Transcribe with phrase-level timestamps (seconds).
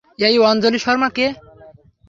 [0.19, 1.25] এই আঞ্জলি শর্মা কে?